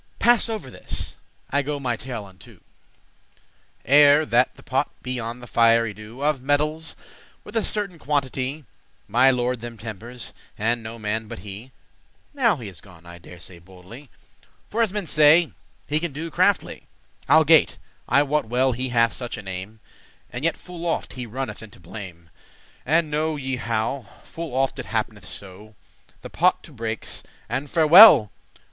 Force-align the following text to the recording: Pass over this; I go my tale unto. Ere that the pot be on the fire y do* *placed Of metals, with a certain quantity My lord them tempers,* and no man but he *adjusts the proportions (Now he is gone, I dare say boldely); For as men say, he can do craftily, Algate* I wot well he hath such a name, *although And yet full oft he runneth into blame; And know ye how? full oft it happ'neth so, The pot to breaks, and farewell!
Pass 0.17 0.49
over 0.49 0.71
this; 0.71 1.15
I 1.51 1.61
go 1.61 1.79
my 1.79 1.95
tale 1.95 2.25
unto. 2.25 2.61
Ere 3.85 4.25
that 4.25 4.55
the 4.55 4.63
pot 4.63 4.89
be 5.03 5.19
on 5.19 5.41
the 5.41 5.45
fire 5.45 5.85
y 5.85 5.91
do* 5.91 6.15
*placed 6.15 6.35
Of 6.39 6.41
metals, 6.41 6.95
with 7.43 7.55
a 7.55 7.63
certain 7.63 7.99
quantity 7.99 8.65
My 9.07 9.29
lord 9.29 9.61
them 9.61 9.77
tempers,* 9.77 10.33
and 10.57 10.81
no 10.81 10.97
man 10.97 11.27
but 11.27 11.37
he 11.45 11.65
*adjusts 11.65 11.69
the 11.69 11.93
proportions 11.99 12.29
(Now 12.33 12.55
he 12.63 12.67
is 12.67 12.81
gone, 12.81 13.05
I 13.05 13.17
dare 13.19 13.37
say 13.39 13.59
boldely); 13.59 14.09
For 14.71 14.81
as 14.81 14.91
men 14.91 15.05
say, 15.05 15.51
he 15.85 15.99
can 15.99 16.11
do 16.13 16.31
craftily, 16.31 16.87
Algate* 17.29 17.77
I 18.09 18.23
wot 18.23 18.45
well 18.45 18.71
he 18.71 18.89
hath 18.89 19.13
such 19.13 19.37
a 19.37 19.43
name, 19.43 19.81
*although 19.83 20.29
And 20.31 20.43
yet 20.43 20.57
full 20.57 20.87
oft 20.87 21.13
he 21.13 21.27
runneth 21.27 21.61
into 21.61 21.79
blame; 21.79 22.31
And 22.87 23.11
know 23.11 23.35
ye 23.35 23.57
how? 23.57 24.07
full 24.23 24.55
oft 24.55 24.79
it 24.79 24.87
happ'neth 24.87 25.25
so, 25.25 25.75
The 26.23 26.31
pot 26.31 26.63
to 26.63 26.71
breaks, 26.71 27.21
and 27.47 27.69
farewell! 27.69 28.31